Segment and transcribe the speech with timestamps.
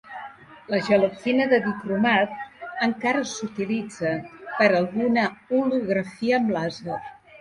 [0.73, 2.33] La gelatina de dicromat
[2.87, 4.15] encara s'utilitza
[4.57, 5.27] per a alguna
[5.61, 6.99] holografia amb làser.